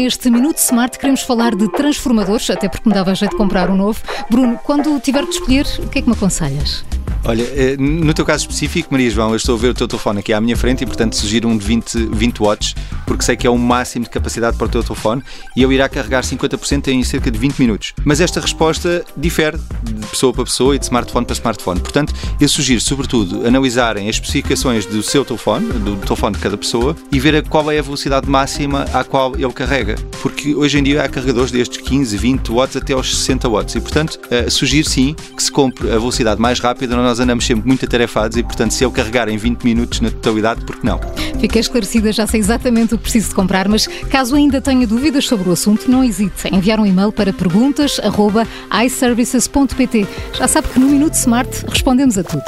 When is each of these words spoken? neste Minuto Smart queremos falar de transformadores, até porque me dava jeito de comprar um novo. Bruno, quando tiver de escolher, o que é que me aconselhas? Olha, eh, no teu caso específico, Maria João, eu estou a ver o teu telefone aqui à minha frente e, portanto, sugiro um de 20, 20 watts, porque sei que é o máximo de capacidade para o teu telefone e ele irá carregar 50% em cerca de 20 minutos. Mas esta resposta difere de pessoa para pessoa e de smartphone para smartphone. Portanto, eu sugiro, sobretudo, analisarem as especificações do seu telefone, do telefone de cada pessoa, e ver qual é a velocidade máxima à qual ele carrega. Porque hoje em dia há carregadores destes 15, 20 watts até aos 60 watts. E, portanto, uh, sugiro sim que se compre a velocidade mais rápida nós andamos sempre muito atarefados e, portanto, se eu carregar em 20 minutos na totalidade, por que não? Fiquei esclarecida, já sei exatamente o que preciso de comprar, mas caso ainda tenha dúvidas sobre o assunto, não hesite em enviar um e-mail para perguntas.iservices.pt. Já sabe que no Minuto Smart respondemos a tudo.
neste 0.00 0.30
Minuto 0.30 0.56
Smart 0.56 0.98
queremos 0.98 1.20
falar 1.20 1.54
de 1.54 1.70
transformadores, 1.72 2.48
até 2.48 2.68
porque 2.70 2.88
me 2.88 2.94
dava 2.94 3.14
jeito 3.14 3.32
de 3.32 3.36
comprar 3.36 3.68
um 3.68 3.76
novo. 3.76 4.00
Bruno, 4.30 4.58
quando 4.64 4.98
tiver 4.98 5.24
de 5.24 5.30
escolher, 5.30 5.66
o 5.78 5.88
que 5.88 5.98
é 5.98 6.02
que 6.02 6.08
me 6.08 6.14
aconselhas? 6.14 6.84
Olha, 7.24 7.42
eh, 7.42 7.76
no 7.78 8.14
teu 8.14 8.24
caso 8.24 8.44
específico, 8.44 8.88
Maria 8.90 9.10
João, 9.10 9.30
eu 9.30 9.36
estou 9.36 9.54
a 9.54 9.58
ver 9.58 9.68
o 9.68 9.74
teu 9.74 9.86
telefone 9.86 10.20
aqui 10.20 10.32
à 10.32 10.40
minha 10.40 10.56
frente 10.56 10.82
e, 10.82 10.86
portanto, 10.86 11.16
sugiro 11.16 11.48
um 11.48 11.56
de 11.56 11.64
20, 11.64 12.08
20 12.12 12.38
watts, 12.38 12.74
porque 13.06 13.24
sei 13.24 13.36
que 13.36 13.46
é 13.46 13.50
o 13.50 13.58
máximo 13.58 14.04
de 14.04 14.10
capacidade 14.10 14.56
para 14.56 14.66
o 14.66 14.68
teu 14.68 14.82
telefone 14.82 15.22
e 15.54 15.62
ele 15.62 15.74
irá 15.74 15.88
carregar 15.88 16.22
50% 16.22 16.88
em 16.88 17.02
cerca 17.04 17.30
de 17.30 17.38
20 17.38 17.58
minutos. 17.58 17.92
Mas 18.04 18.20
esta 18.20 18.40
resposta 18.40 19.04
difere 19.16 19.58
de 19.82 20.06
pessoa 20.06 20.32
para 20.32 20.44
pessoa 20.44 20.74
e 20.74 20.78
de 20.78 20.84
smartphone 20.84 21.26
para 21.26 21.34
smartphone. 21.34 21.80
Portanto, 21.80 22.14
eu 22.40 22.48
sugiro, 22.48 22.80
sobretudo, 22.80 23.46
analisarem 23.46 24.08
as 24.08 24.16
especificações 24.16 24.86
do 24.86 25.02
seu 25.02 25.24
telefone, 25.24 25.66
do 25.72 25.96
telefone 25.96 26.36
de 26.36 26.42
cada 26.42 26.56
pessoa, 26.56 26.96
e 27.12 27.20
ver 27.20 27.46
qual 27.48 27.70
é 27.70 27.78
a 27.78 27.82
velocidade 27.82 28.28
máxima 28.28 28.86
à 28.94 29.04
qual 29.04 29.34
ele 29.36 29.52
carrega. 29.52 29.96
Porque 30.22 30.54
hoje 30.54 30.78
em 30.78 30.82
dia 30.82 31.02
há 31.02 31.08
carregadores 31.08 31.50
destes 31.50 31.80
15, 31.82 32.16
20 32.16 32.50
watts 32.50 32.76
até 32.76 32.94
aos 32.94 33.14
60 33.14 33.48
watts. 33.48 33.74
E, 33.74 33.80
portanto, 33.80 34.18
uh, 34.26 34.50
sugiro 34.50 34.88
sim 34.88 35.14
que 35.36 35.42
se 35.42 35.50
compre 35.50 35.90
a 35.90 35.98
velocidade 35.98 36.40
mais 36.40 36.60
rápida 36.60 36.96
nós 37.10 37.18
andamos 37.18 37.44
sempre 37.44 37.66
muito 37.66 37.84
atarefados 37.84 38.36
e, 38.36 38.42
portanto, 38.44 38.70
se 38.70 38.84
eu 38.84 38.92
carregar 38.92 39.28
em 39.28 39.36
20 39.36 39.64
minutos 39.64 40.00
na 40.00 40.12
totalidade, 40.12 40.64
por 40.64 40.76
que 40.76 40.86
não? 40.86 41.00
Fiquei 41.40 41.60
esclarecida, 41.60 42.12
já 42.12 42.24
sei 42.24 42.38
exatamente 42.38 42.94
o 42.94 42.98
que 42.98 43.02
preciso 43.02 43.30
de 43.30 43.34
comprar, 43.34 43.66
mas 43.66 43.88
caso 44.08 44.36
ainda 44.36 44.60
tenha 44.60 44.86
dúvidas 44.86 45.26
sobre 45.26 45.48
o 45.48 45.52
assunto, 45.52 45.90
não 45.90 46.04
hesite 46.04 46.46
em 46.46 46.54
enviar 46.54 46.78
um 46.78 46.86
e-mail 46.86 47.10
para 47.10 47.32
perguntas.iservices.pt. 47.32 50.06
Já 50.34 50.46
sabe 50.46 50.68
que 50.68 50.78
no 50.78 50.86
Minuto 50.86 51.14
Smart 51.14 51.64
respondemos 51.68 52.16
a 52.16 52.22
tudo. 52.22 52.44